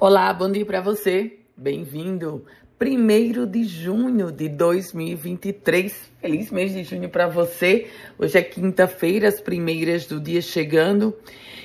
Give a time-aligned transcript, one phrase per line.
[0.00, 1.38] Olá, bom dia para você.
[1.56, 2.44] Bem-vindo.
[2.76, 6.10] Primeiro de junho de 2023.
[6.20, 7.86] Feliz mês de junho para você.
[8.18, 11.16] Hoje é quinta-feira, as primeiras do dia chegando.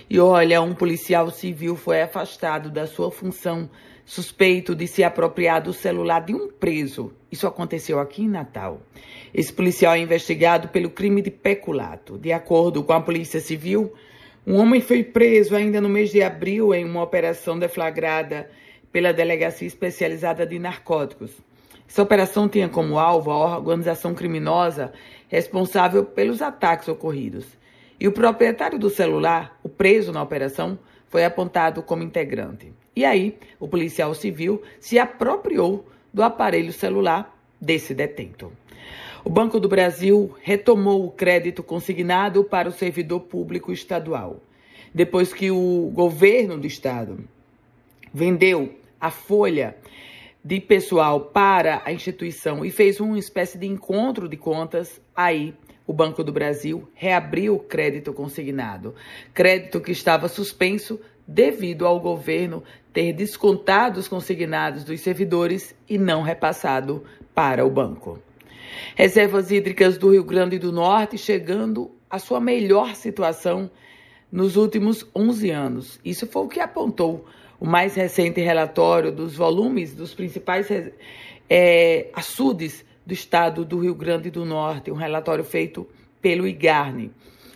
[0.08, 3.68] E olha, um policial civil foi afastado da sua função
[4.06, 7.12] suspeito de se apropriar do celular de um preso.
[7.32, 8.80] Isso aconteceu aqui em Natal.
[9.34, 12.18] Esse policial é investigado pelo crime de peculato.
[12.18, 13.92] De acordo com a Polícia Civil,
[14.50, 18.50] um homem foi preso ainda no mês de abril em uma operação deflagrada
[18.92, 21.30] pela Delegacia Especializada de Narcóticos.
[21.88, 24.92] Essa operação tinha como alvo a organização criminosa
[25.28, 27.46] responsável pelos ataques ocorridos.
[28.00, 30.80] E o proprietário do celular, o preso na operação,
[31.10, 32.74] foi apontado como integrante.
[32.96, 38.52] E aí, o policial civil se apropriou do aparelho celular desse detento.
[39.24, 44.42] O Banco do Brasil retomou o crédito consignado para o servidor público estadual,
[44.94, 47.20] depois que o governo do estado
[48.14, 49.76] vendeu a folha
[50.44, 55.54] de pessoal para a instituição e fez uma espécie de encontro de contas, aí
[55.86, 58.96] o Banco do Brasil reabriu o crédito consignado,
[59.34, 66.22] crédito que estava suspenso devido ao governo ter descontado os consignados dos servidores e não
[66.22, 67.04] repassado
[67.36, 68.18] para o banco.
[68.96, 73.70] Reservas hídricas do Rio Grande do Norte chegando à sua melhor situação
[74.32, 76.00] nos últimos 11 anos.
[76.04, 77.26] Isso foi o que apontou
[77.60, 80.68] o mais recente relatório dos volumes dos principais
[81.50, 85.88] é, açudes do estado do Rio Grande do Norte, um relatório feito
[86.22, 87.12] pelo IGARNE.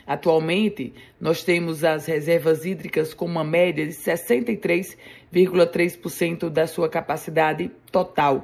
[0.05, 8.43] Atualmente, nós temos as reservas hídricas com uma média de 63,3% da sua capacidade total.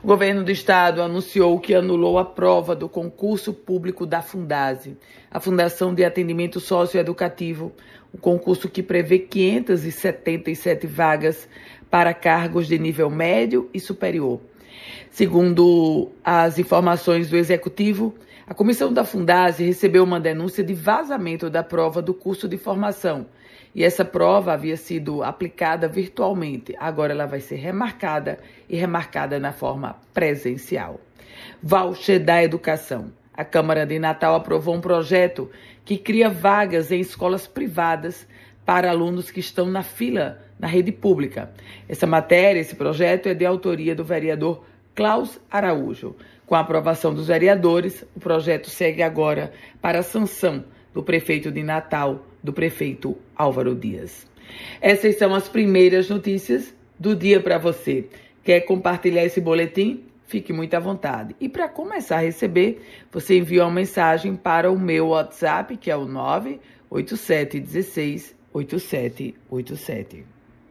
[0.00, 4.96] O governo do estado anunciou que anulou a prova do concurso público da Fundase,
[5.28, 7.72] a Fundação de Atendimento Socioeducativo,
[8.14, 11.48] um concurso que prevê 577 vagas
[11.90, 14.40] para cargos de nível médio e superior.
[15.10, 18.14] Segundo as informações do executivo,
[18.46, 23.26] a comissão da Fundase recebeu uma denúncia de vazamento da prova do curso de formação.
[23.74, 26.74] E essa prova havia sido aplicada virtualmente.
[26.78, 31.00] Agora ela vai ser remarcada e remarcada na forma presencial.
[31.62, 33.12] Voucher da Educação.
[33.32, 35.50] A Câmara de Natal aprovou um projeto
[35.84, 38.26] que cria vagas em escolas privadas
[38.64, 41.50] para alunos que estão na fila na rede pública.
[41.88, 46.14] Essa matéria, esse projeto é de autoria do vereador Klaus Araújo.
[46.46, 51.62] Com a aprovação dos vereadores, o projeto segue agora para a sanção do prefeito de
[51.62, 54.26] Natal, do prefeito Álvaro Dias.
[54.80, 58.06] Essas são as primeiras notícias do dia para você.
[58.44, 60.04] Quer compartilhar esse boletim?
[60.26, 61.34] Fique muito à vontade.
[61.40, 65.96] E para começar a receber, você envia uma mensagem para o meu WhatsApp, que é
[65.96, 70.33] o 98716 8787.